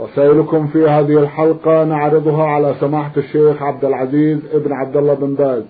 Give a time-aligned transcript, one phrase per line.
[0.00, 5.62] رسائلكم في هذه الحلقة نعرضها على سماحة الشيخ عبد العزيز ابن عبد الله بن باز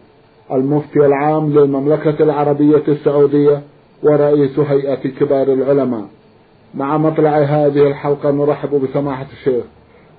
[0.53, 3.63] المفتي العام للمملكة العربية السعودية
[4.03, 6.05] ورئيس هيئة كبار العلماء.
[6.75, 9.65] مع مطلع هذه الحلقة نرحب بسماحة الشيخ.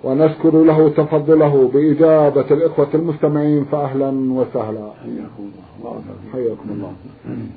[0.03, 4.91] ونشكر له تفضله بإجابة الإخوة المستمعين فأهلا وسهلا.
[5.03, 5.43] حياكم
[5.79, 6.01] الله.
[6.33, 6.91] حياكم الله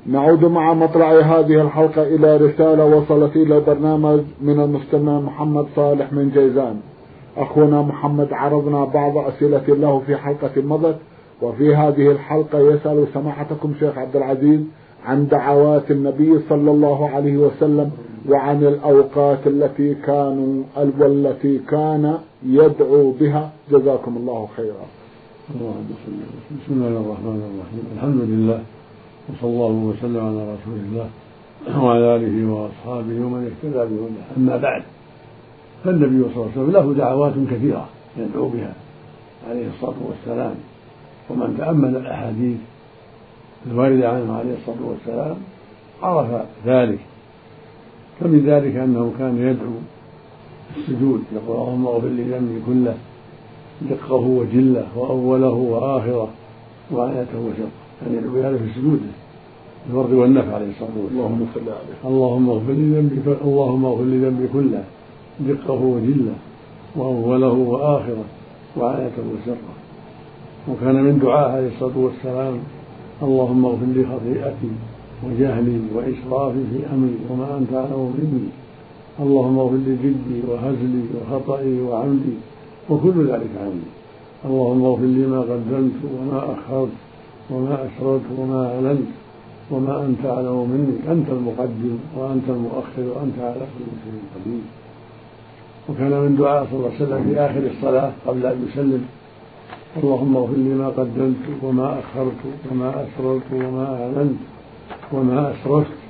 [0.07, 6.29] نعود مع مطلع هذه الحلقة إلى رسالة وصلت إلى البرنامج من المستمع محمد صالح من
[6.29, 6.75] جيزان.
[7.37, 10.95] أخونا محمد عرضنا بعض أسئلة له في حلقة مضت
[11.41, 14.59] وفي هذه الحلقة يسأل سماحتكم شيخ عبد العزيز
[15.05, 17.91] عن دعوات النبي صلى الله عليه وسلم
[18.29, 20.63] وعن الأوقات التي كانوا
[20.99, 23.51] والتي كان يدعو بها.
[23.71, 24.85] جزاكم الله خيرا.
[25.49, 27.83] بسم الله الرحمن الرحيم.
[27.95, 28.59] الحمد لله
[29.29, 31.09] وصلى الله وسلم على رسول الله
[31.83, 34.37] وعلى آله وأصحابه ومن اهتدى بهداه.
[34.37, 34.83] أما بعد
[35.83, 37.85] فالنبي صلى الله عليه وسلم له دعوات كثيرة
[38.17, 38.73] يدعو بها
[39.49, 40.55] عليه الصلاة والسلام.
[41.29, 42.57] ومن تأمل الأحاديث
[43.67, 45.37] الواردة عنه عليه الصلاة والسلام
[46.03, 46.99] عرف ذلك.
[48.19, 49.77] فمن ذلك أنه كان يدعو
[50.77, 51.21] السجود.
[51.35, 52.95] يقول اللهم اغفر لي ذنبي كله
[53.81, 56.27] دقه وجله وأوله وآخره
[56.91, 59.11] وعنته وشقه يعني يدعو بهذا في سجوده
[59.89, 61.19] الفرد والنفع عليه الصلاة والسلام.
[61.19, 64.83] اللهم صل عليه اللهم اغفر لي ذنبي اللهم اغفر لي ذنبي كله
[65.39, 66.35] دقه وجله
[66.95, 68.25] وأوله وآخره
[68.77, 69.73] وعنته وسره
[70.69, 72.57] وكان من دعاء عليه الصلاة والسلام
[73.23, 74.71] اللهم اغفر لي خطيئتي
[75.23, 78.49] وجهلي وإسرافي في أمري وما أنت أعلم مني.
[79.19, 82.35] اللهم اغفر لي جدي وهزلي وخطئي وعمدي
[82.89, 83.87] وكل ذلك عني
[84.45, 86.95] اللهم اغفر لي ما قدمت وما أخرت
[87.51, 89.07] وما أسررت وما أعلنت
[89.71, 91.13] وما أنت أعلم مني.
[91.13, 94.65] أنت المقدم وأنت المؤخر وأنت على كل شيء قدير.
[95.89, 99.05] وكان من دعاء صلى الله عليه وسلم في آخر الصلاة قبل أن يسلم.
[100.03, 104.39] اللهم اغفر لي ما قدمت وما أخرت وما أسررت وما أعلنت
[105.13, 106.04] وما أسرفت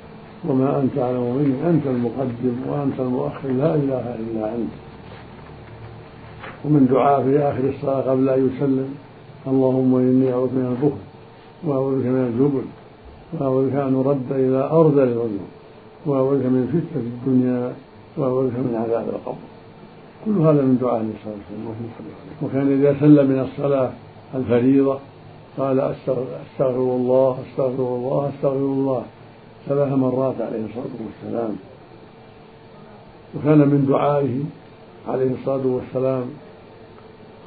[0.48, 4.74] وما أنت أعلم مني أنت المقدم وأنت المؤخر لا إله إلا أنت.
[6.64, 8.94] ومن دعاء في آخر الصلاة قبل أن يسلم
[9.46, 11.02] اللهم إني أعوذ من البخل
[11.64, 12.66] وأعوذ بك من الجبن
[13.32, 15.38] وأعوذ بك أن أرد إلى أرض العلوم
[16.06, 17.72] وأعوذ بك من فتنة الدنيا
[18.16, 19.44] وأعوذ بك من عذاب القبر.
[20.24, 22.16] كل هذا من دعاء النبي صلى الله عليه وسلم.
[22.42, 23.90] وكان إذا سلم من الصلاة
[24.34, 24.98] الفريضة
[25.58, 29.02] قال أستغفر الله أستغفر الله أستغفر الله.
[29.68, 31.56] ثلاث مرات عليه الصلاة والسلام.
[33.34, 34.38] وكان من دعائه
[35.08, 36.24] عليه الصلاة والسلام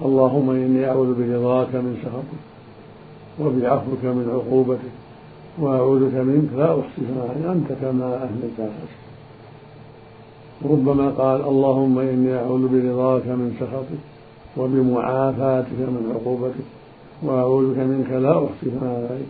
[0.02, 2.42] اللهم إني أعوذ برضاك من سخطك
[3.40, 4.96] وبعفوك من عقوبتك
[5.60, 9.04] وأعوذ بك منك لا أحصي ثناء أنت كما أهلك نفسك
[10.62, 14.04] وربما قال اللهم إني أعوذ برضاك من سخطك
[14.58, 16.68] وبمعافاتك من عقوبتك
[17.24, 19.22] وأعوذ بك منك لا أحصي ثناء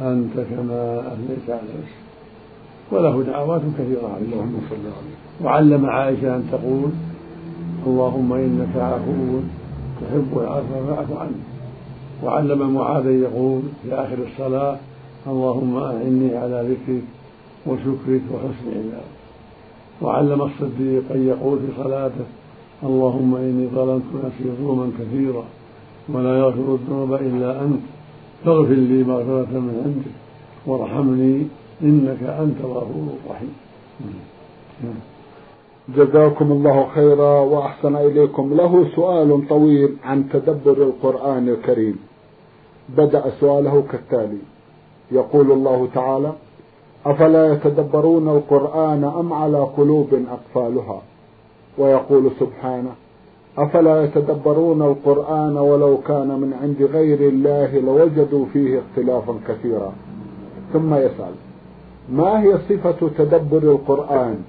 [0.00, 2.01] أنت كما أثنيت على
[2.92, 6.90] وله دعوات كثيرة اللهم صل عليه وعلم عائشة أن تقول
[7.86, 9.40] اللهم إنك عفو
[10.00, 11.42] تحب العفو فاعف عني.
[12.22, 14.76] وعلم معاذ يقول في آخر الصلاة
[15.26, 17.02] اللهم أعني على ذكرك
[17.66, 19.12] وشكرك وحسن عبادك
[20.02, 22.26] وعلم الصديق أن يقول في صلاته
[22.82, 25.44] اللهم إني ظلمت نفسي ظلما كثيرا
[26.08, 27.80] ولا يغفر الذنوب إلا أنت
[28.44, 30.14] فاغفر لي مغفرة من عندك
[30.66, 31.46] وارحمني
[31.82, 33.54] إنك أنت الغفور الرحيم.
[35.96, 38.54] جزاكم الله خيرا وأحسن إليكم.
[38.54, 41.98] له سؤال طويل عن تدبر القرآن الكريم.
[42.88, 44.38] بدأ سؤاله كالتالي.
[45.12, 46.32] يقول الله تعالى
[47.06, 51.02] أفلا يتدبرون القرآن أم على قلوب أقفالها
[51.78, 52.94] ويقول سبحانه
[53.58, 59.92] أفلا يتدبرون القرآن ولو كان من عند غير الله لوجدوا فيه اختلافا كثيرا.
[60.72, 61.34] ثم يسأل
[62.08, 64.42] ما هي صفة تدبر القرآن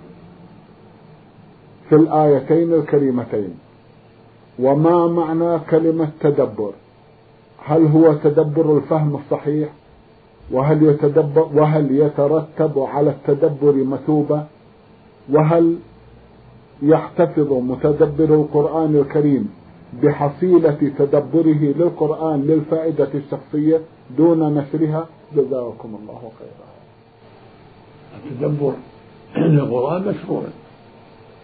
[1.89, 3.53] في الآيتين الكريمتين؟
[4.59, 6.71] وما معنى كلمة تدبر؟
[7.65, 9.69] هل هو تدبر الفهم الصحيح؟
[10.51, 14.43] وهل يتدبر وهل يترتب على التدبر مثوبة؟
[15.31, 15.77] وهل
[16.81, 19.49] يحتفظ متدبر القرآن الكريم
[20.03, 23.81] بحصيلة تدبره للقرآن للفائدة الشخصية
[24.17, 26.72] دون نشرها؟ جزاكم الله خيرا.
[28.15, 28.73] التدبر
[29.37, 30.43] للقرآن مشروع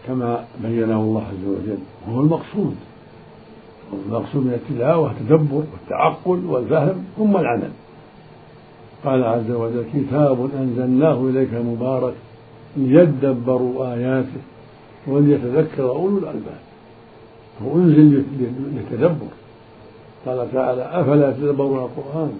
[0.07, 1.77] كما بينه الله عز وجل
[2.07, 2.75] وهو المقصود.
[3.93, 7.71] المقصود من التلاوة التدبر والتعقل والفهم ثم العمل.
[9.05, 12.13] قال عز وجل كتاب أنزلناه إليك مبارك
[12.77, 14.41] ليدبروا آياته
[15.07, 16.59] وليتذكر أولو الألباب.
[17.65, 18.23] هو أنزل
[18.75, 19.27] للتدبر.
[20.25, 22.39] قال تعالى أفلا يتدبرون القرآن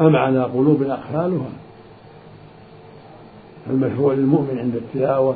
[0.00, 1.50] أم على قلوب أقفالها
[3.66, 5.34] فالمشروع للمؤمن عند التلاوة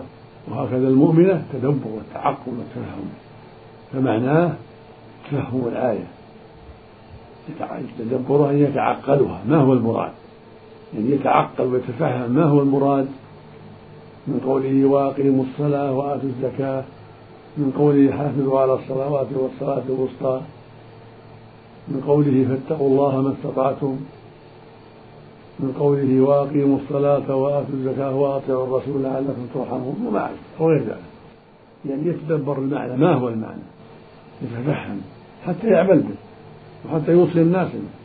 [0.49, 3.11] وهكذا المؤمنة التدبر والتعقل والتفهم.
[3.93, 4.52] فمعناه
[5.31, 6.05] تفهم الآية.
[7.99, 9.40] تدبرها أن يتعقلها.
[9.49, 10.12] ما هو المراد؟
[10.94, 12.31] يعني يتعقل ويتفهم.
[12.31, 13.08] ما هو المراد؟
[14.26, 16.84] من قوله وأقيموا الصلاة وآتوا الزكاة.
[17.56, 20.40] من قوله حافظوا على الصلوات والصلاة الوسطى.
[21.88, 23.96] من قوله فاتقوا الله ما استطعتم.
[25.60, 30.30] من قوله واقيموا الصلاة وآتوا الزكاة وأطيعوا الرسول لعلكم ترحمون وما
[30.60, 30.96] وغير ذلك
[31.88, 32.96] يعني يتدبر المعنى.
[32.96, 33.62] ما هو المعنى؟
[34.42, 35.00] يتفهم.
[35.46, 36.14] حتى يعمل به.
[36.86, 37.96] وحتى يوصي الناس به.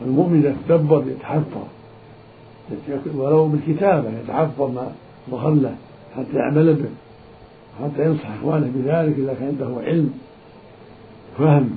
[0.00, 1.66] والمؤمن يتدبر يتحفظ.
[3.14, 4.92] ولو بالكتابة يتحفظ ما
[5.30, 5.76] ظهر له.
[6.16, 6.90] حتى يعمل به.
[7.84, 10.10] حتى ينصح إخوانه بذلك إذا كان عنده علم
[11.38, 11.70] فهم.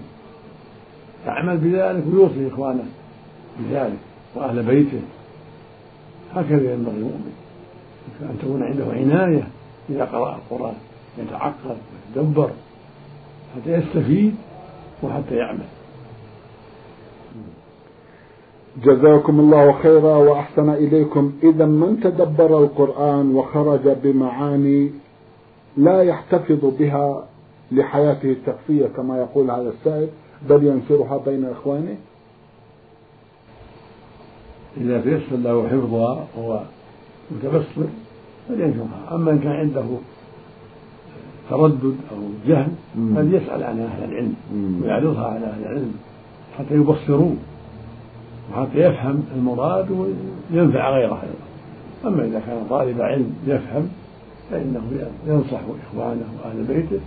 [1.27, 2.85] يعمل بذلك ويوصي إخوانه
[3.59, 3.99] بذلك.
[4.35, 5.01] وأهل بيته.
[6.33, 7.33] هكذا ينبغي المؤمن.
[8.21, 9.47] أن تكون عنده عناية
[9.89, 10.73] إذا قرأ القرآن
[11.17, 11.75] يتعقل
[12.15, 12.49] ويتدبر
[13.55, 14.35] حتى يستفيد
[15.03, 15.65] وحتى يعمل.
[18.83, 21.33] جزاكم الله خيرا وأحسن إليكم.
[21.43, 24.91] إذا من تدبر القرآن وخرج بمعاني
[25.77, 27.27] لا يحتفظ بها
[27.71, 30.09] لحياته الشخصية كما يقول هذا السائل
[30.49, 31.97] بل ينشرها بين إخوانه.
[34.77, 36.61] إذا تيسر له حفظها وهو
[37.31, 37.89] متبصر
[38.49, 39.83] فلينشرها أما إن كان عنده
[41.49, 42.71] تردد أو جهل
[43.15, 44.35] فليسأل عن أهل العلم
[44.83, 45.93] ويعرضها على أهل العلم
[46.57, 47.35] حتى يبصروه
[48.51, 51.51] وحتى يفهم المراد وينفع غيره أيضا.
[52.05, 53.89] أما إذا كان طالب علم يفهم
[54.51, 54.81] فإنه
[55.27, 56.99] ينصح إخوانه وأهل بيته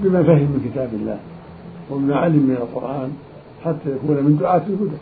[0.00, 1.18] بما فهم من كتاب الله
[1.90, 3.12] وبما علم من القرآن
[3.64, 4.96] حتى يكون من دعاة الهدى.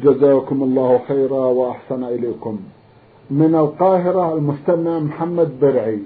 [0.00, 2.58] جزاكم الله خيرا وأحسن إليكم.
[3.30, 5.98] من القاهرة المستمع محمد برعي.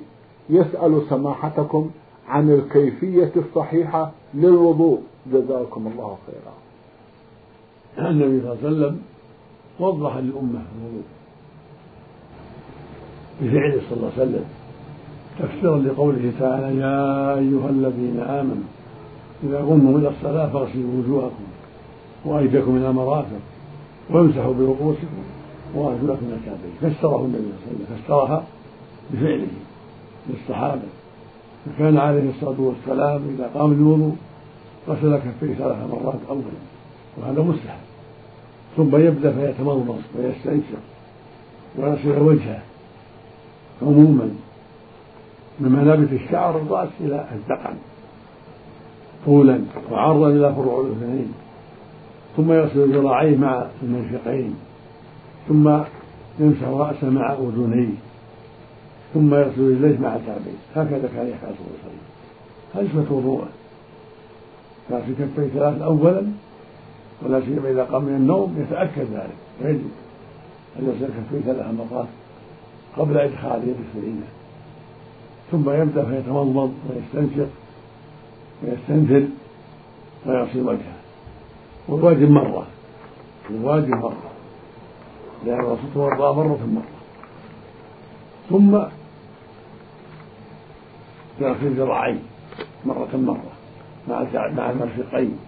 [0.50, 1.91] يسأل سماحتكم
[2.29, 5.00] عن الكيفية الصحيحة للوضوء.
[5.33, 6.55] جزاكم الله خيرا.
[8.11, 8.99] النبي صلى الله عليه وسلم
[9.81, 11.06] وضح للأمة الوضوء.
[13.43, 14.44] بفعله صلى الله عليه وسلم.
[15.38, 18.69] تفسيرا لقوله تعالى يا أيها الذين آمنوا
[19.44, 21.44] إذا قمتم إلى الصلاة فاغسلوا وجوهكم
[22.25, 23.41] وأيديكم من المرافق
[24.11, 25.23] وامسحوا برؤوسكم
[25.75, 28.44] وأرجلكم من الكعبين فسره النبي صلى الله عليه وسلم فسرها
[29.11, 29.47] بفعله
[30.29, 30.82] للصحابة
[31.67, 34.17] فكان عليه الصلاة والسلام إذا قام الوضوء
[34.88, 36.43] غسل كفيه ثلاث مرات أولا
[37.19, 37.79] وهذا مستحب.
[38.76, 40.79] ثم يبدأ فيتمضمض ويستنشق
[41.79, 42.62] ويغسل وجهه
[43.82, 44.31] عموما
[45.61, 47.76] من منابت الشعر الرأس إلى الذقن
[49.26, 49.61] طولا
[49.93, 51.32] وعرضا إلى فروع الأذنين.
[52.37, 54.55] ثم يغسل ذراعيه مع المنفقين
[55.49, 55.78] ثم
[56.38, 57.95] يمسح رأسه مع أذنيه
[59.14, 63.49] ثم يغسل رجليه مع الكعبين هكذا كان يفعل صلى الله عليه وسلم هذه وضوءه
[64.90, 66.23] غسل كفيه ثلاث أولا
[67.23, 69.37] ولا سيما إذا قام من النوم يتأكد ذلك.
[69.64, 69.90] ويجب
[70.78, 72.07] أن يغسل كفيه ثلاث مرات
[72.97, 74.14] قبل إدخال يده في
[75.50, 77.49] ثم يبدأ فيتمضمض ويستنشق
[78.62, 79.28] ويستنثر
[80.26, 80.96] ويغسل وجهه.
[81.88, 82.66] والواجب مرة.
[83.50, 84.31] الواجب مرة.
[85.47, 86.97] لأن الرسول توضأ مرة مرة.
[88.50, 88.78] ثم
[91.40, 92.19] يغسل ذراعيه
[92.87, 93.52] مرة مرة
[94.09, 95.38] مع مع المرفقين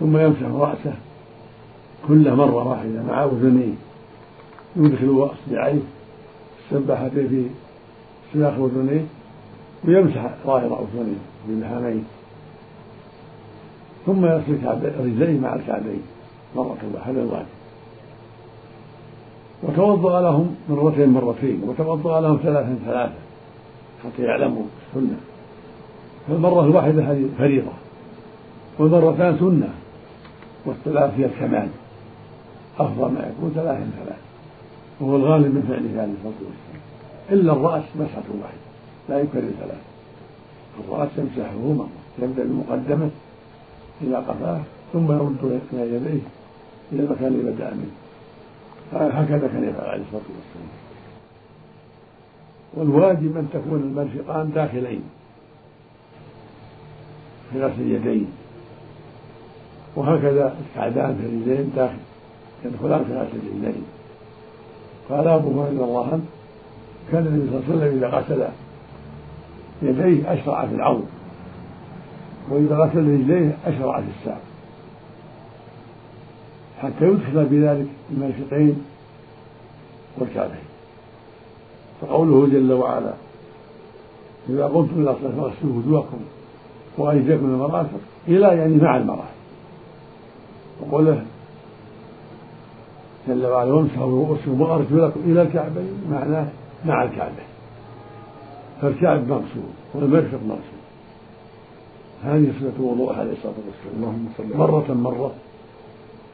[0.00, 0.94] ثم يمسح رأسه
[2.08, 3.74] كله مرة واحدة مع أذنيه
[4.76, 5.80] يدخل أصبعيه
[6.64, 7.46] السباحتين في
[8.32, 9.04] سلاخ أذنيه
[9.84, 11.18] ويمسح ظاهر أذنيه
[11.48, 12.04] باللحامين
[14.06, 14.58] ثم يغسل
[15.00, 16.02] رجليه مع الكعبين.
[16.56, 17.46] مرة واحدة الواجب.
[19.62, 21.62] وتوضأ لهم مرتين مرتين.
[21.66, 23.14] وتوضأ لهم ثلاثا ثلاثا.
[24.04, 25.16] حتى يعلموا السنة.
[26.28, 27.72] فالمرة الواحدة هذه فريضة.
[28.78, 29.68] والمرتان سنة.
[30.64, 31.68] والثلاث هي الكمال.
[32.78, 34.20] أفضل ما يكون ثلاثا ثلاثا.
[35.00, 36.82] وهو الغالب من فعله عليه الصلاة والسلام.
[37.30, 38.66] إلا الرأس مسحة واحدة.
[39.08, 39.86] لا يكرر ثلاثة
[40.88, 41.88] الرأس يمسحه مرة.
[42.18, 43.10] يبدأ بمقدمة.
[44.02, 44.60] إلى قفاه
[44.92, 46.20] ثم يرد يديه
[46.92, 47.90] إلى المكان الذي بدأ منه
[48.92, 50.68] هكذا كان يفعل عليه الصلاة والسلام.
[52.74, 55.02] والواجب أن تكون المرفقان داخلين.
[57.52, 58.26] في غسل اليدين.
[59.96, 61.98] وهكذا الكعبان في الرجلين داخل.
[62.64, 63.84] يدخلان في غسل الرجلين
[65.10, 66.24] قال أبو هريرة الله عنه
[67.12, 68.48] كان النبي صلى الله عليه وسلم إذا غسل
[69.82, 71.04] يديه أشرع في العظم
[72.50, 74.40] وإذا غسل رجليه أشرع في الساق.
[76.78, 78.84] حتى يدخل بذلك المرفقين
[80.18, 80.66] والكعبين.
[82.00, 83.12] فقوله جل وعلا
[84.48, 86.18] إذا قمتم إلى الصلاة فاغسلوا وجوهكم
[86.98, 88.00] وأيديكم المرافق.
[88.28, 89.36] إلى يعني مع المرافق.
[90.80, 91.24] وقوله
[93.28, 96.04] جل وعلا وامسحوا رؤوسكم وأرجلكم إلى الكعبين.
[96.10, 96.48] معناه
[96.84, 97.46] مع الكعبين.
[98.82, 100.75] فالكعب مغسول والمرفق مغسول.
[102.24, 103.96] هذه صفة وضوء عليه الصلاة والسلام.
[103.96, 105.32] اللهم صل مرة مرة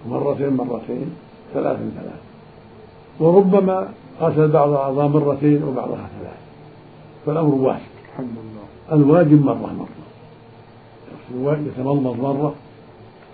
[0.09, 1.07] مرتين مرتين
[1.55, 2.21] ثلاثا ثلاث.
[3.21, 3.89] وربما
[4.21, 6.41] غسل بعض الأعضاء مرتين وبعضها ثلاث.
[7.27, 8.97] فالأمر واسع الحمد لله.
[8.97, 10.03] الواجب مرة مرة.
[11.67, 12.55] يتمضمض مرة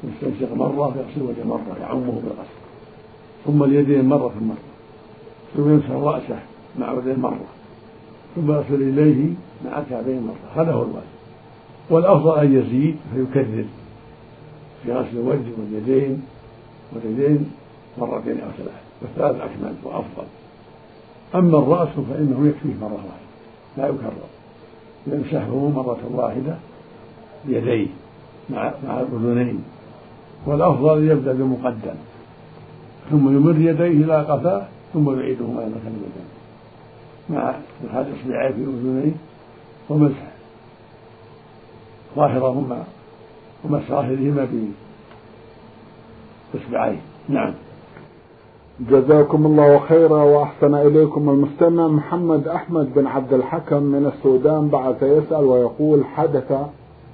[0.05, 2.59] يستنشق مرة ويغسل وجهه مرة يعمه بالغسل.
[3.47, 4.57] ثم اليدين مرة مرة
[5.57, 6.39] ثم يمسح رأسه
[6.79, 7.49] مع يديه مرة.
[8.37, 10.63] ثم يغسل إليه مع كعبين مرة.
[10.63, 11.18] هذا هو الواجب.
[11.91, 13.65] والأفضل أن يزيد فيكرر
[14.83, 16.23] في غسل الوجه واليدين
[16.93, 17.51] واليدين
[17.99, 20.27] مرتين أو ثلاث والثلاث أكمل وأفضل.
[21.35, 23.29] أما الرأس فإنه يكفيه مرة واحدة
[23.77, 24.29] لا يكرر
[25.07, 26.57] يمسحه مرة واحدة
[27.47, 27.87] بيديه
[28.51, 29.65] مع مع الأذنين.
[30.47, 31.95] والأفضل يبدأ بمقدم
[33.11, 36.29] ثم يمر يديه إلى قفاه ثم يعيدهما إلى مكان
[37.31, 37.55] مع
[37.85, 39.13] إدخال إصبعيه في أذنيه
[39.89, 40.38] ومسح
[42.17, 42.85] ظاهرهما
[43.65, 44.49] ومسح ظاهرهما
[46.55, 47.55] بإصبعيه نعم.
[48.81, 55.45] جزاكم الله خيرا وأحسن إليكم المستمع محمد أحمد بن عبد الحكم من السودان بعث يسأل
[55.45, 56.53] ويقول حدث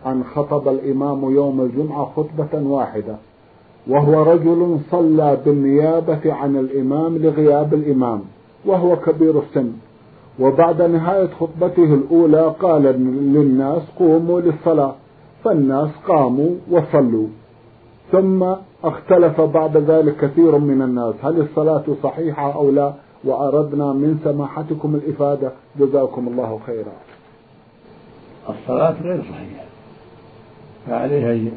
[0.06, 3.16] ان خطب الإمام يوم الجمعة خطبة واحدة
[3.88, 8.20] وهو رجل صلى بالنيابة عن الإمام لغياب الإمام
[8.66, 9.72] وهو كبير السن.
[10.40, 12.82] وبعد نهاية خطبته الأولى قال
[13.34, 14.94] للناس قوموا للصلاة
[15.44, 17.26] فالناس قاموا وصلوا.
[18.12, 22.92] ثم اختلف بعد ذلك كثير من الناس هل الصلاة صحيحة أو لا؟
[23.24, 25.52] وأردنا من سماحتكم الإفادة.
[25.78, 26.92] جزاكم الله خيرا.
[28.48, 29.64] الصلاة غير صحيحة.
[30.86, 31.52] فعليه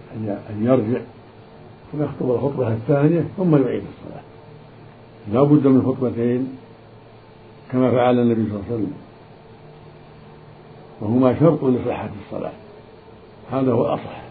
[0.50, 1.00] أن يرجع
[1.94, 4.24] ويخطب الخطبة الثانية ثم يعيد الصلاة.
[5.34, 6.58] لا بد من خطبتين
[7.72, 8.94] كما فعل النبي صلى الله عليه وسلم.
[11.02, 12.52] وهما شرط لصحة الصلاة.
[13.52, 14.22] هذا هو الأصح.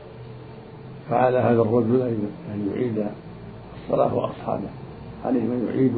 [1.10, 2.02] فعلى هذا الرجل
[2.54, 3.06] أن يعيد
[3.82, 4.68] الصلاة وأصحابه.
[5.24, 5.92] عليه من يعيد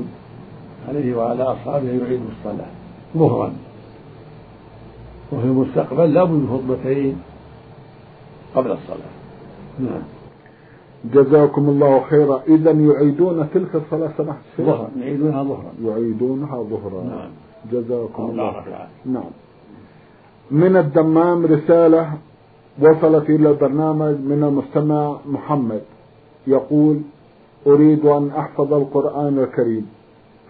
[0.89, 2.71] عليه وعلى أصحابه أن يعيدوا الصلاة.
[3.17, 3.53] ظهرا.
[5.33, 7.23] وفي المستقبل لا بد خطبتين
[8.55, 9.13] قبل الصلاة.
[9.79, 10.18] نعم.
[11.05, 12.43] جزاكم الله خيرا.
[12.49, 14.89] إذا يعيدون تلك الصلاة سمحت ظهرا.
[15.01, 15.73] يعيدونها ظهرا.
[15.85, 17.05] يعيدونها ظهرا.
[17.05, 17.31] نعم.
[17.73, 18.89] جزاكم الله خيرا.
[19.07, 19.31] نعم.
[20.51, 22.13] من الدمام رسالة
[22.81, 25.83] وصلت إلى البرنامج من المستمع محمد.
[26.47, 27.01] يقول
[27.67, 29.87] أريد أن أحفظ القرآن الكريم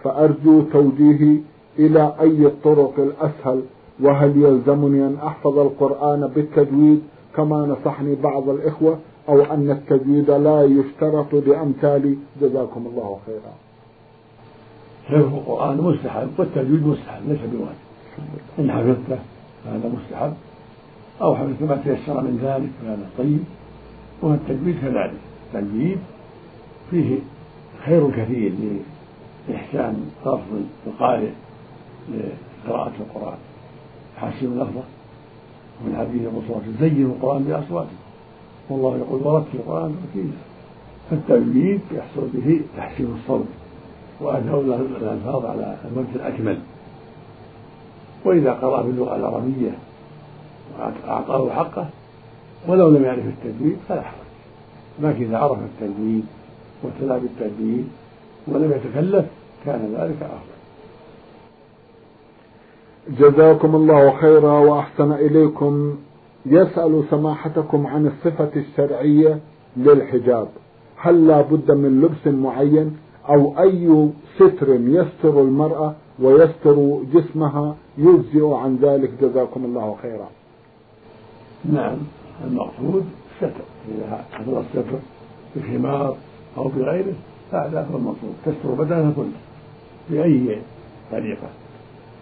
[0.03, 1.37] فأرجو توجيهي
[1.79, 3.61] إلى أي الطرق الأسهل
[4.03, 7.01] وهل يلزمني أن أحفظ القرآن بالتجويد؟
[7.35, 8.97] كما نصحني بعض الإخوة
[9.29, 13.53] أو أن التجويد لا يشترط لأمثالي جزاكم الله خيرا.
[15.05, 17.89] حفظ القرآن مستحب والتجويد مستحب ليس بواجب.
[18.59, 19.19] إن حفظته
[19.65, 20.33] فهذا مستحب.
[21.21, 23.43] أو حفظت ما تيسر من ذلك فهذا طيب.
[24.21, 25.19] والتجويد كذلك.
[25.53, 25.99] التجويد
[26.91, 27.19] فيه
[27.85, 28.53] خير كثير
[29.49, 30.39] لإحسان لفظ
[30.87, 31.29] القارئ
[32.67, 33.37] لقراءة القرآن.
[34.17, 34.83] حسن لفظه.
[35.81, 37.98] ومن حديث الرسول زينوا القرآن بأصواتكم.
[38.69, 40.31] والله يقول ورتل القرآن ترتيلا
[41.09, 43.45] فالتجويد يحصل به تحسين الصوت
[44.21, 46.59] وأداء الألفاظ على الوجه الأكمل.
[48.25, 49.71] وإذا قرأ باللغة العربية
[51.07, 51.87] أعطاه حقه
[52.67, 54.15] ولو لم يعرف التجويد فلا حرج.
[55.01, 56.25] لكن إذا عرف التجويد
[56.83, 57.87] وتلا بالتجويد
[58.47, 59.25] ولم يتكلف
[59.65, 60.59] كان ذلك أفضل.
[63.19, 65.97] جزاكم الله خيرا وأحسن إليكم.
[66.49, 69.39] يسأل سماحتكم عن الصفة الشرعية
[69.77, 70.47] للحجاب.
[70.97, 72.97] هل لا بد من لبس معين
[73.29, 80.29] أو أي ستر يستر المرأة ويستر جسمها يجزئ عن ذلك؟ جزاكم الله خيرا.
[81.73, 81.97] نعم
[82.47, 83.61] المقصود الستر
[83.95, 84.99] إذا حصل الستر
[85.55, 86.15] بخمار
[86.57, 87.13] أو بغيره
[87.51, 88.33] فهذا هو المقصود.
[88.45, 89.39] تستر بدنها كله
[90.09, 90.57] بأي
[91.11, 91.49] طريقة؟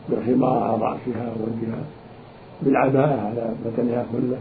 [0.10, 1.84] بالخمار على رأسها ووجهها
[2.62, 4.38] بالعباءة على بدنها كله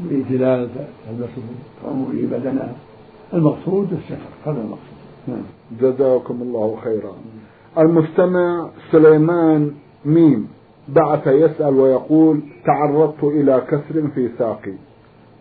[0.00, 0.68] بإجلال
[1.06, 1.42] تلبسه
[1.82, 2.72] تعم به بدنها
[3.34, 4.98] المقصود الستر هذا المقصود.
[5.28, 5.42] نعم.
[5.80, 7.12] جزاكم الله خيرا.
[7.78, 9.72] المستمع سليمان
[10.04, 10.48] ميم
[10.88, 14.74] بعث يسأل ويقول تعرضت إلى كسر في ساقي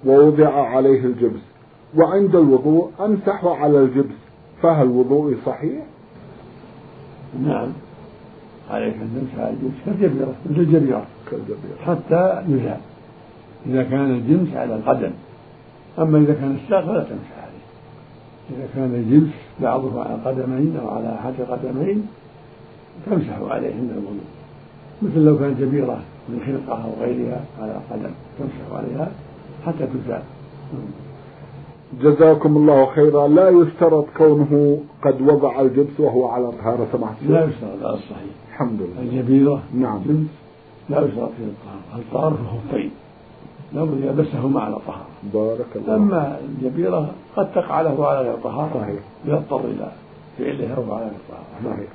[0.05, 1.41] ووضع عليه الجبس
[1.97, 4.15] وعند الوضوء أمسح على الجبس
[4.61, 5.83] فهل وضوئي صحيح؟
[7.43, 7.69] نعم.
[8.71, 9.55] عليك أن تمسح على
[9.85, 12.77] كالجبيرة مثل الجبيرة كالجبيرة حتى يزال
[13.65, 15.11] إذا كان الجنس على القدم.
[15.99, 17.65] أما إذا كان الساق فلا تمسح عليه.
[18.57, 22.07] إذا كان الجنس بعضه على قدمين أو على أحد قدمين
[23.05, 24.27] تمسح عليه عند الوضوء
[25.01, 29.11] مثل لو كانت جبيرة من خلقة أو غيرها على قدم تمسح عليها
[29.65, 30.21] حتى تزال
[32.01, 33.27] جزاكم الله خيرا.
[33.27, 38.81] لا يشترط كونه قد وضع الجبس وهو على طهارة سماحة لا يشترط هذا الصحيح الحمد
[38.81, 39.01] لله.
[39.01, 40.01] الجبيرة نعم.
[40.89, 42.91] لا يشترط فيه الطهارة الطهارة في الخفين
[43.73, 45.07] لابد يلبسهما على طهارة.
[45.33, 48.79] بارك الله أما الجبيرة قد تقع له على غير طهارة.
[48.81, 48.99] صحيح.
[49.25, 49.91] يضطر إلى
[50.37, 51.75] فعلها وعلى غير طهارة.
[51.75, 51.89] صحيح.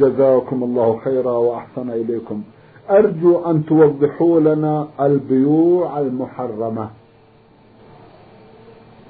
[0.00, 2.42] جزاكم الله خيرا وأحسن إليكم.
[2.90, 6.90] أرجو أن توضحوا لنا البيوع المحرمة.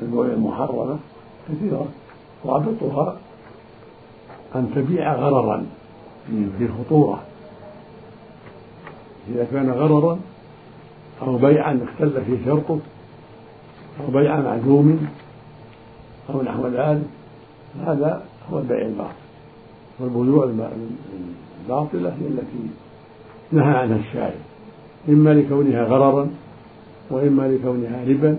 [0.03, 0.99] البيوع المحرمة
[1.49, 1.87] كثيرة.
[2.47, 3.17] ضابطها
[4.55, 5.67] أن تبيع غررا.
[6.29, 7.23] في خطورة
[9.29, 10.19] إذا كان غررا
[11.23, 12.79] أو بيعا اختل فيه شرطه
[14.01, 15.09] أو بيعا معدوم
[16.31, 17.07] أو نحو ذلك
[17.87, 19.13] هذا هو البيع الباطل.
[20.01, 20.45] والبيوع
[21.65, 22.71] الباطلة هي التي
[23.53, 24.41] نهى عنها الشارع.
[25.09, 26.31] إما لكونها غررا
[27.11, 28.37] وإما لكونها ربا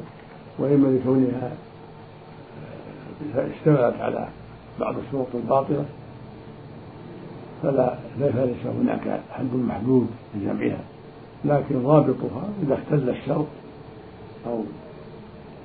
[0.60, 1.52] وإما لكونها
[3.36, 4.28] اشتملت على
[4.80, 5.86] بعض الشروط الباطلة.
[7.64, 10.80] فلا ليس هناك حد محدود لجمعها
[11.46, 13.46] لكن ضابطها إذا اختل الشرط
[14.48, 14.64] أو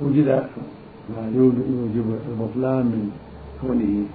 [0.01, 0.29] وجد
[1.17, 3.11] ما يوجب البطلان من
[3.61, 4.07] كونه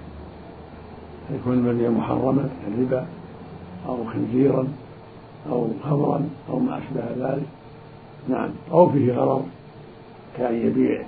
[1.35, 3.05] يكون المبيع محرما كالربا
[3.87, 4.67] أو خنزيرا
[5.51, 7.47] أو خمرا أو ما أشبه ذلك.
[8.29, 8.49] نعم.
[8.71, 9.41] أو فيه غرر
[10.37, 11.03] كأن يبيع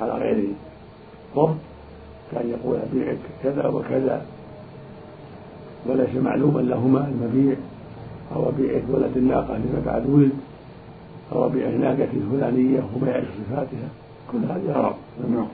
[0.00, 0.48] على غير
[1.36, 1.56] ضبط
[2.32, 4.26] كأن يقول أبيعك كذا وكذا.
[5.88, 7.56] وليس معلوما لهما المبيع
[8.36, 10.30] أو أبيعك ولد الناقة لما بعد ولد
[11.32, 13.88] أو أبيع الناقة الفلانية وبيع صفاتها.
[14.32, 14.94] كل هذه غرض
[15.30, 15.46] نعم.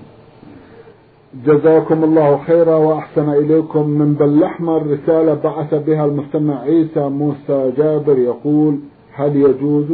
[1.47, 3.88] جزاكم الله خيرا وأحسن إليكم.
[3.88, 8.79] من بل الأحمر رسالة بعث بها المستمع عيسى موسى جابر يقول
[9.12, 9.87] هل يجوز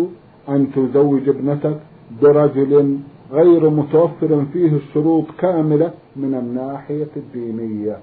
[0.49, 1.77] أن تزوج ابنتك
[2.23, 2.99] برجل
[3.33, 7.97] غير متوفر فيه الشروط كاملة من الناحية الدينية؟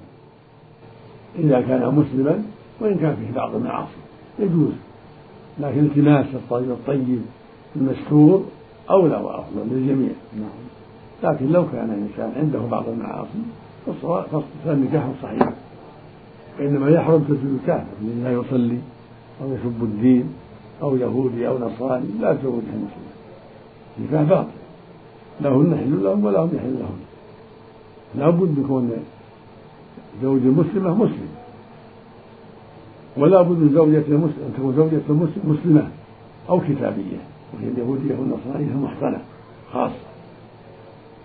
[1.37, 2.43] إذا كان مسلما
[2.81, 3.91] وإن كان فيه بعض المعاصي.
[4.39, 4.73] يجوز
[5.59, 7.21] لكن التماس الطيب الطيب
[7.75, 8.45] المستور
[8.89, 10.11] أولى وأفضل للجميع.
[10.39, 10.49] نعم.
[11.23, 13.39] لكن لو كان الإنسان عنده بعض المعاصي
[14.65, 15.49] فالنكاح صحيح.
[16.59, 18.77] وإنما يحرم تزوج كافر من لا يصلي
[19.41, 20.33] أو يسب الدين
[20.81, 23.17] أو يهودي أو نصراني لا تزوجها مسلمة
[23.99, 24.47] نكاح باطل.
[25.41, 26.99] لهن حل لهم ولا هم يحل لهم.
[28.15, 28.91] لابد يكون
[30.21, 31.29] زوج المسلمة مسلم.
[33.17, 35.87] ولا بد من زوجة المسلم أن تكون زوجة المسلم مسلمة
[36.49, 37.21] أو كتابية.
[37.53, 39.19] وهي اليهودية والنصرانية محصنة
[39.73, 40.07] خاصة.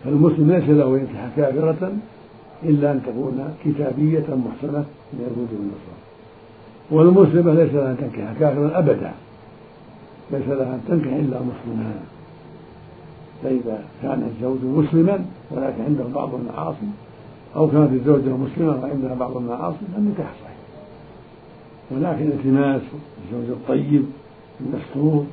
[0.05, 1.93] فالمسلم ليس له ينكح كافرة
[2.63, 6.03] إلا أن تكون كتابية محصنة من اليهود والنصارى
[6.91, 9.13] والمسلمة ليس لها أن تنكح كافرا أبدا.
[10.31, 11.95] ليس لها أن تنكح إلا مسلما.
[13.43, 16.87] فإذا كان الزوج مسلما ولكن عنده بعض المعاصي
[17.57, 20.57] أو كانت الزوجة مسلمة وعندها بعض المعاصي فالنكاح صحيح
[21.91, 22.83] ولكن التماس
[23.25, 24.05] الزوج الطيب
[24.61, 25.25] المستور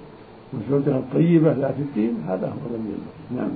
[0.53, 2.97] والزوجة الطيبة ذات الدين هذا هو الذي
[3.35, 3.51] نعم.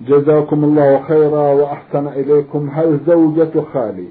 [0.00, 2.70] جزاكم الله خيرا وأحسن إليكم.
[2.70, 4.08] هل زوجة خالي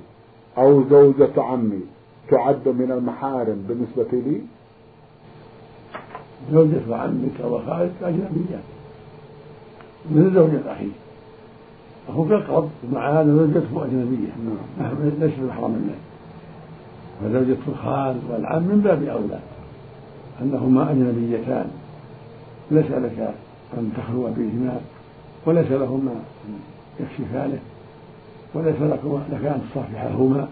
[0.58, 1.82] أو زوجة عمي
[2.30, 4.42] تعد من المحارم بالنسبة لي؟
[6.52, 8.64] زوجة عمك وخالك أجنبيات
[10.12, 11.09] من زوجة أخيك.
[12.10, 14.32] أخوك أقرب مع هذا زوجته أجنبية.
[14.80, 14.91] نعم.
[15.19, 15.95] ليس محرم منه
[17.22, 19.39] فزوجة الخال والعم من باب أولى.
[20.41, 21.72] أنهما أجنبيتان.
[22.72, 23.34] ليس لك
[23.78, 24.80] أن تخلو بهما
[25.45, 26.12] وليس لهما
[27.00, 27.60] يكشفانه
[28.54, 29.00] وليس لك
[29.45, 30.48] أن تصافحهما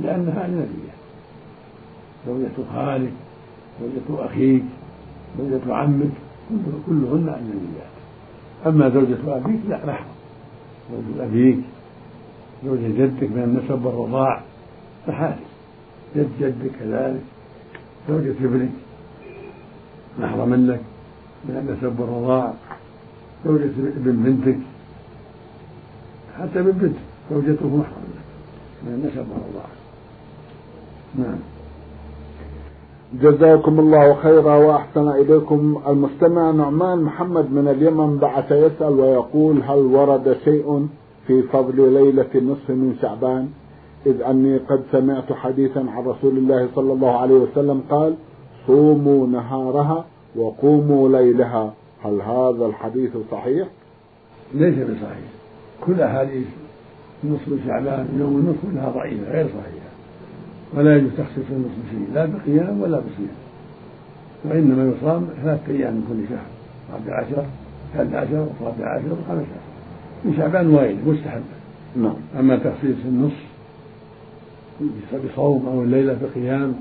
[0.00, 0.94] لأنها أجنبية.
[2.26, 3.12] زوجة خالك
[3.80, 4.64] زوجة أخيك
[5.38, 6.10] زوجة عمك
[6.86, 7.94] كلهن أجنبيات.
[8.66, 10.13] أما زوجة أبيك لا محرم
[10.90, 11.58] زوجة أبيك
[12.64, 14.42] زوجة جدك من النسب والرضاع
[15.08, 15.36] محارم
[16.16, 17.22] جد جدك كذلك
[18.08, 18.70] زوجة ابنك
[20.18, 20.80] محرم لك
[21.44, 22.54] من النسب والرضاع
[23.44, 23.64] زوجة
[23.96, 24.58] ابن بنتك
[26.38, 28.24] حتى ابن بنتك زوجته محرم لك
[28.82, 29.68] من النسب والرضاع
[31.18, 31.38] نعم.
[33.12, 40.36] جزاكم الله خيرا وأحسن إليكم المستمع نعمان محمد من اليمن بعث يسأل ويقول هل ورد
[40.44, 40.88] شيء
[41.26, 43.48] في فضل ليلة النصف من شعبان؟
[44.06, 48.14] إذ أني قد سمعت حديثا عن رسول الله صلى الله عليه وسلم قال
[48.66, 50.04] صوموا نهارها
[50.36, 51.72] وقوموا ليلها.
[52.02, 53.68] هل هذا الحديث صحيح؟
[54.54, 55.28] ليس بصحيح.
[55.86, 56.46] كل أحاديث
[57.24, 59.83] نصف شعبان يوم النصف لها ضعيفة غير صحيحه
[60.76, 63.36] ولا يجوز تخصيص النصف شيء لا بقيام ولا بصيام.
[64.44, 66.46] وإنما يصام ثلاثة أيام من كل شهر
[66.92, 67.44] رابع عشر
[67.94, 69.64] ثالث عشر ورابع عشر وخمس عشر.
[70.24, 71.42] من شعبان وغيره مستحب.
[71.96, 72.14] نعم.
[72.38, 73.44] أما تخصيص النصف
[75.32, 76.74] بصوم أو الليلة بقيام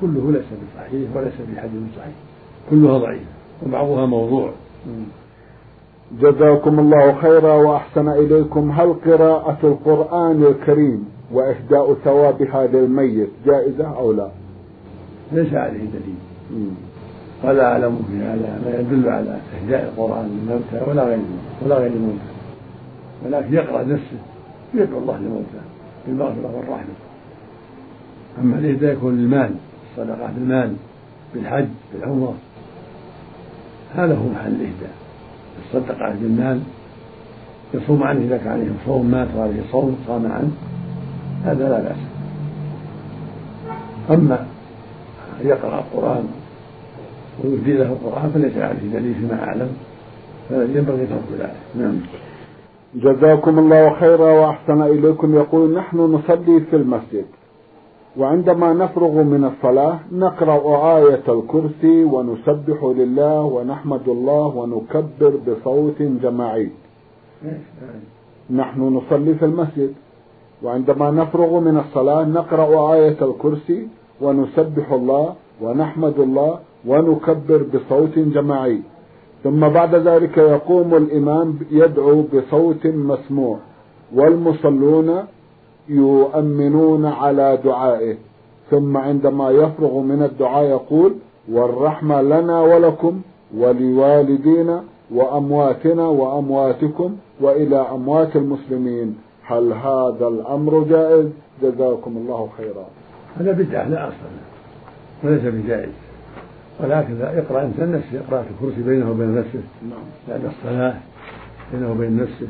[0.00, 2.14] كله ليس بصحيح وليس بحديث صحيح.
[2.70, 3.24] كلها ضعيفة
[3.66, 4.52] وبعضها موضوع.
[6.20, 8.70] جزاكم الله خيرا وأحسن إليكم.
[8.70, 14.28] هل قراءة القرآن الكريم؟ وإهداء ثوابها للميت جائزة أو لا؟
[15.32, 16.70] ليس عليه دليل.
[17.44, 21.18] ولا أعلم في هذا ما يدل على إهداء القرآن للموتى ولا غير
[21.62, 22.30] ولا غير الموتى.
[23.26, 24.18] ولكن يقرأ نفسه
[24.74, 25.60] يدعو الله للموتى
[26.06, 26.94] بالمغفرة والرحمة.
[28.42, 29.54] أما الإهداء يكون للمال
[29.90, 30.76] الصدقة بالمال
[31.34, 32.34] بالحج بالعمرة
[33.94, 34.94] هذا هو محل الإهداء.
[35.64, 36.60] الصدقة بالمال
[37.74, 40.50] يصوم عنه إذا كان عليه صوم مات وعليه صوم صام عنه.
[41.44, 42.02] هذا لا بأس.
[44.10, 44.46] أما
[45.44, 46.24] يقرأ القرآن
[47.44, 49.68] ويهدي له القرآن فليس عليه دليل فيما أعلم
[50.48, 51.56] فالذي ينبغي ترك ذلك.
[51.74, 51.96] نعم.
[52.94, 55.34] جزاكم الله خيرا وأحسن إليكم.
[55.34, 57.24] يقول نحن نصلي في المسجد
[58.16, 66.70] وعندما نفرغ من الصلاة نقرأ آية الكرسي ونسبح لله ونحمد الله ونكبر بصوت جماعي.
[68.50, 69.92] نحن نصلي في المسجد.
[70.62, 73.88] وعندما نفرغ من الصلاة نقرأ آية الكرسي
[74.20, 78.80] ونسبح الله ونحمد الله ونكبر بصوت جماعي.
[79.44, 83.56] ثم بعد ذلك يقوم الإمام يدعو بصوت مسموع
[84.14, 85.10] والمصلون
[85.88, 88.16] يؤمنون على دعائه.
[88.70, 91.14] ثم عندما يفرغ من الدعاء يقول
[91.52, 93.20] والرحمة لنا ولكم
[93.58, 94.82] ولوالدينا
[95.14, 99.29] وأمواتنا وأمواتكم وإلى أموات المسلمين.
[99.50, 101.26] هل هذا الأمر جائز؟
[101.62, 102.86] جزاكم الله خيرا.
[103.40, 104.14] هذا بدعة لا أصل
[105.22, 105.92] وليس بجائز.
[106.80, 109.62] ولكن إذا يقرأ إنسان نفسه يقرأ الكرسي بينه وبين نفسه.
[109.82, 110.02] نعم.
[110.28, 110.94] بعد الصلاة
[111.72, 112.48] بينه وبين نفسه.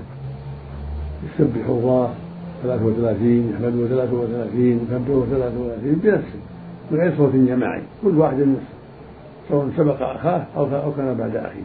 [1.24, 2.14] يسبح الله
[2.62, 6.40] 33 يحمده 33 يكبره 33 بنفسه.
[6.90, 7.82] من غير صوت جماعي.
[8.02, 8.74] كل واحد نفسه.
[9.48, 11.62] سواء سبق أخاه أو كان بعد أخيه.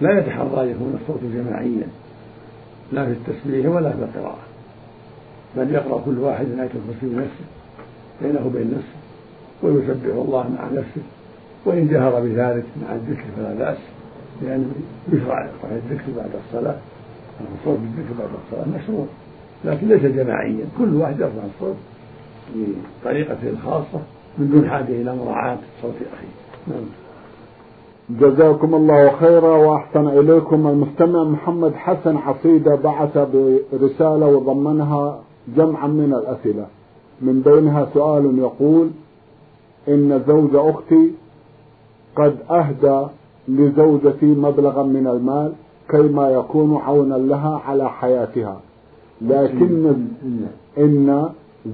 [0.00, 1.88] لا يتحرى يكون الصوت جماعيا.
[2.92, 4.38] لا في التسبيح ولا في القراءة.
[5.56, 7.46] بل يقرأ كل واحد آية الكرسي بنفسه
[8.22, 8.96] بينه وبين نفسه
[9.62, 11.02] ويسبح الله مع نفسه
[11.64, 13.78] وإن جهر بذلك مع الذكر فلا بأس
[14.42, 14.70] لأنه
[15.12, 16.76] يشرع رفع الذكر بعد الصلاة
[17.40, 19.06] الصوت بالذكر بعد الصلاة مشروع
[19.64, 21.76] لكن ليس جماعيا كل واحد يرفع الصوت
[22.54, 24.00] بطريقته الخاصة
[24.38, 26.74] من دون حاجة إلى مراعاة صوت أخيه.
[26.74, 26.84] نعم.
[28.10, 30.66] جزاكم الله خيرا وأحسن إليكم.
[30.66, 33.18] المستمع محمد حسن عصيده بعث
[33.72, 35.20] برسالة وضمنها
[35.56, 36.66] جمعا من الأسئلة.
[37.20, 38.90] من بينها سؤال يقول
[39.88, 41.10] إن زوج أختي
[42.16, 43.06] قد أهدى
[43.48, 45.52] لزوجتي مبلغا من المال
[45.88, 48.60] كيما يكون عونا لها على حياتها.
[49.20, 49.96] لكن
[50.78, 51.28] إن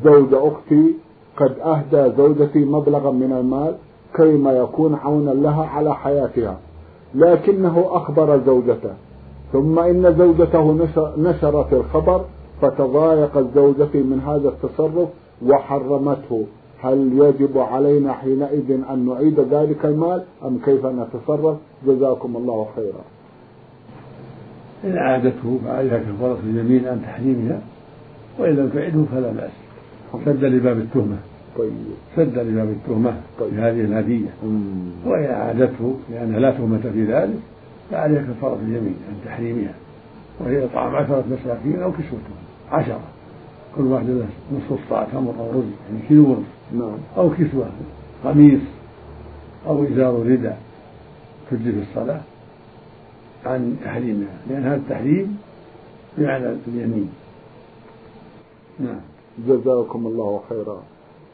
[0.05, 0.95] زوج أختي
[1.37, 3.75] قد أهدى زوجتي مبلغا من المال
[4.17, 6.59] كيما يكون عونا لها على حياتها.
[7.15, 8.95] لكنه أخبر زوجته.
[9.53, 12.25] ثم إن زوجته نشرت الخبر
[12.63, 15.09] فتضايقت زوجتي من هذا التصرف
[15.47, 16.45] وحرمته.
[16.83, 23.05] هل يجب علينا حينئذ أن نعيد ذلك المال أم كيف نتصرف؟ جزاكم الله خيرا.
[24.85, 27.61] إن عادته فعليها كفارة اليمين عن تحريمها
[28.39, 29.51] وإن لم تعده فلا بأس.
[30.25, 31.17] سد لباب التهمة.
[31.59, 31.73] طيب.
[32.17, 33.51] سد لباب التهمة طيب.
[33.51, 34.29] بهذه الهدية.
[35.07, 37.39] وإن أعادته لأنها لا تهمة في ذلك
[37.91, 39.75] فعليها كفارة اليمين عن تحريمها
[40.41, 42.43] وهي إطعام عشرة مساكين أو كسوتهم
[42.73, 43.01] عشرة.
[43.77, 46.63] كل واحد له نصف الصاع تمر أو رز يعني كيلو ونصف.
[46.73, 46.99] نعم.
[47.17, 47.67] أو كسوة
[48.25, 48.61] قميص
[49.67, 50.59] أو إزار رداء
[51.51, 52.21] تجزي في الصلاة
[53.47, 55.39] عن تحريمها لأن هذا التحريم
[56.19, 57.11] بمعنى اليمين
[58.81, 59.01] نعم.
[59.49, 60.83] جزاكم الله خيرا.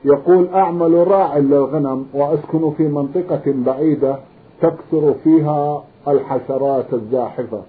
[0.04, 4.18] يقول أعمل راع للغنم وأسكن في منطقة بعيدة
[4.60, 7.62] تكثر فيها الحشرات الزاحفة.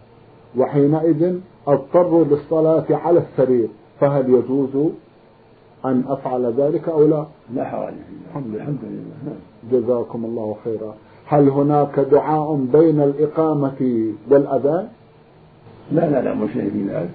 [0.58, 3.67] وحينئذ اضطر للصلاة على السرير
[4.00, 4.91] فهل يجوز
[5.86, 7.93] أن أفعل ذلك أو لا؟ لا حرج.
[8.30, 8.63] الحمد لله
[9.26, 9.36] نعم.
[9.72, 10.95] جزاكم الله خيرا.
[11.26, 14.88] هل هناك دعاء بين الإقامة والأذان؟
[15.91, 17.10] لا لا لا مش شيء في ذلك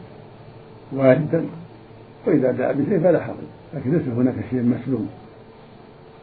[0.96, 1.44] واردا
[2.26, 3.36] وإذا دعا بشيء فلا حرج.
[3.74, 5.08] لكن ليس هناك شيء مسلوم.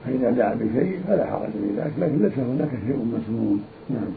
[0.06, 3.62] فإذا دعا بشيء فلا حرج في ذلك لكن ليس هناك شيء مسلوم.
[3.90, 4.12] نعم.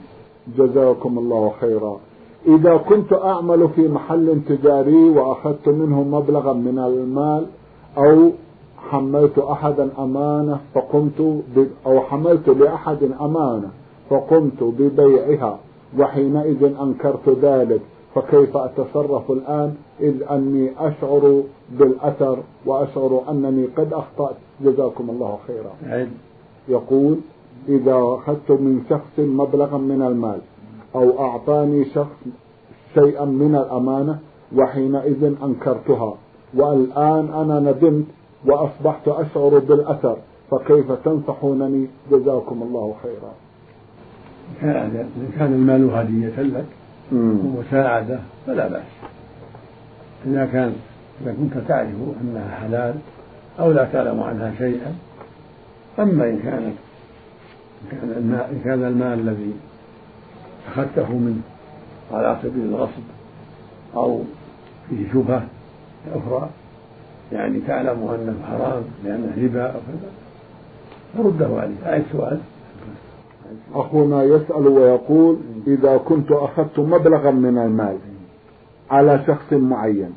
[0.59, 2.01] جزاكم الله خيرا.
[2.47, 7.47] إذا كنت أعمل في محل تجاري وأخذت منه مبلغا من المال
[7.99, 8.31] أو
[8.91, 11.21] حملت أحدا أمانة فقمت
[11.57, 11.67] ب...
[11.87, 13.71] أو حملت لأحد أمانة
[14.11, 15.59] فقمت ببيعها
[15.99, 17.81] وحينئذ أنكرت ذلك
[18.15, 21.43] فكيف أتصرف الآن؟ إذ أني أشعر
[21.79, 24.37] بالأثر وأشعر أنني قد أخطأت.
[24.65, 25.73] جزاكم الله خيرا.
[26.69, 27.17] يقول
[27.69, 30.39] إذا أخذت من شخص مبلغا من المال
[30.95, 32.17] أو أعطاني شخص
[32.95, 34.19] شيئا من الأمانة
[34.57, 36.15] وحينئذ أنكرتها.
[36.55, 38.05] والآن أنا ندمت
[38.47, 40.17] وأصبحت أشعر بالأثر
[40.51, 43.33] فكيف تنصحونني؟ جزاكم الله خيرا.
[44.61, 46.67] كان كان المال هدية لك
[47.13, 48.83] ومساعدة فلا بأس.
[50.27, 50.73] إذا كان
[51.23, 51.89] إذا كنت تعرف
[52.23, 52.95] أنها حلال
[53.61, 54.95] أو لا تعلم عنها شيئا
[55.99, 56.75] أما إن كانت
[57.93, 59.53] إن كان المال الذي
[60.69, 61.41] أخذته منه
[62.13, 63.03] على سبيل الغصب
[63.97, 64.21] أو
[64.91, 65.47] فيه شبهة
[66.15, 66.49] أخرى.
[67.33, 70.11] يعني تعلم أنه حرام لأنه ربا أو كذا.
[71.17, 72.41] فرده عليه أي سؤال؟
[73.75, 77.97] أخونا يسأل ويقول إذا كنت أخذت مبلغا من المال
[78.91, 80.13] على شخص معين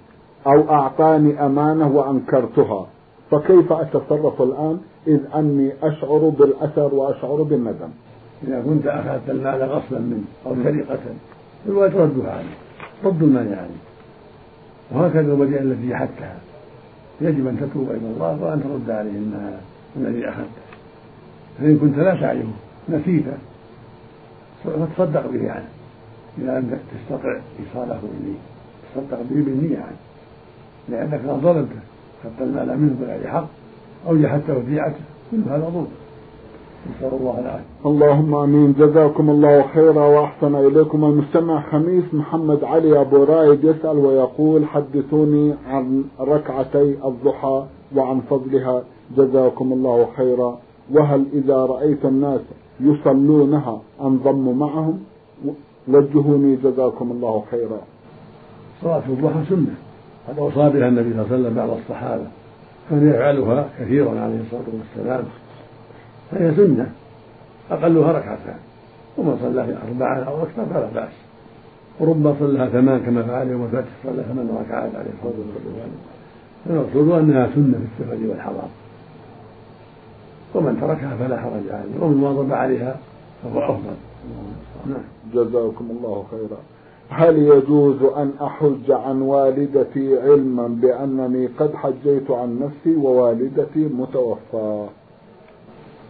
[0.48, 2.88] أو أعطاني أمانة وأنكرتها
[3.32, 7.90] فكيف أتصرف الآن؟ إذ أني أشعر بالأثر وأشعر بالندم.
[8.43, 11.00] إذا كنت أخذت المال غصبا منه أو سرقة
[11.65, 12.56] فالواجب ردها عليه
[13.04, 13.88] رد المال عليه
[14.91, 16.38] وهكذا الوديعة التي جحدتها
[17.21, 19.58] يجب أن تتوب إلى الله وأن ترد عليه المال
[19.95, 20.67] الذي أخذته.
[21.60, 22.47] فإن كنت لا تعرفه
[22.89, 23.38] نسيته
[24.63, 25.67] فتصدق به عنه.
[26.38, 28.38] إذا لم تستطع إيصاله إليه.
[28.95, 29.97] تصدق به بالنية عنه.
[30.89, 31.80] لأنك ظلمته
[32.21, 33.47] أخذت المال منه بغير حق
[34.08, 35.00] أو جحدت وديعته
[35.32, 35.88] كل هذا ظلم
[36.89, 37.65] نسأل الله العافية.
[37.86, 38.73] اللهم آمين.
[38.73, 41.06] جزاكم الله خيرا وأحسن إليكم.
[41.06, 47.63] المستمع خميس محمد علي أبو رايد يسأل ويقول حدثوني عن ركعتي الضحى
[47.95, 48.84] وعن فضلها.
[49.17, 50.58] جزاكم الله خيرا.
[50.93, 52.41] وهل إذا رأيت الناس
[52.80, 55.00] يصلونها انضم معهم؟
[55.88, 57.82] وجهوني جزاكم الله خيرا.
[58.82, 59.76] صلاة الضحى سنة.
[60.28, 62.28] قد أوصى بها النبي صلى الله عليه وسلم بعض الصحابة
[62.89, 65.23] كان يفعلها كثيرا عليه الصلاة والسلام.
[66.32, 66.92] فهي سنة
[67.72, 68.60] أقلها ركعتان
[69.18, 71.13] ومن صلى أربعة أو أكثر فلا بأس.
[72.00, 75.90] وربما صلىها ثمان كما فعل يوم الفتح صلى ثمان ركعات عليه الصلاة والسلام.
[76.70, 78.68] المقصود أنها سنة في السفر والحضر
[80.56, 82.96] ومن تركها فلا حرج عليه ومن واظب عليها
[83.44, 83.96] فهو أفضل.
[84.88, 85.04] نعم.
[85.34, 86.58] جزاكم الله خيرا.
[87.10, 94.88] هل يجوز أن أحج عن والدتي علما بأنني قد حجيت عن نفسي ووالدتي متوفاة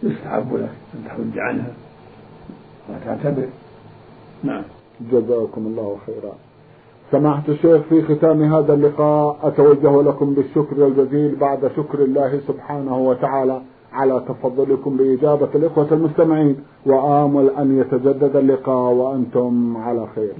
[0.02, 1.72] يستحب لك أن تحج عنها.
[2.90, 3.48] وتعتبر.
[4.44, 4.62] نعم.
[5.12, 6.32] جزاكم الله خيرا.
[7.12, 13.60] سماحة الشيخ في ختام هذا اللقاء أتوجه لكم بالشكر الجزيل بعد شكر الله سبحانه وتعالى
[13.92, 16.56] على تفضلكم بإجابة الإخوة المستمعين.
[16.86, 20.32] وآمل أن يتجدد اللقاء وأنتم على خير.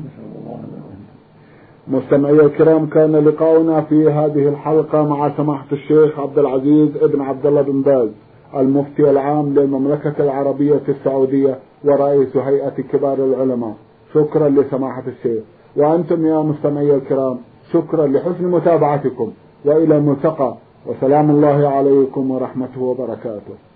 [1.88, 7.62] مستمعي الكرام كان لقاؤنا في هذه الحلقة مع سماحة الشيخ عبد العزيز ابن عبد الله
[7.62, 8.08] بن باز.
[8.56, 13.74] المفتي العام للمملكة العربية السعودية ورئيس هيئة كبار العلماء.
[14.14, 15.42] شكرا لسماحة الشيخ.
[15.76, 17.38] وأنتم يا مستمعي الكرام
[17.72, 19.32] شكرا لحسن متابعتكم.
[19.64, 20.54] وإلى الملتقى.
[20.86, 23.67] وسلام الله عليكم ورحمته وبركاته.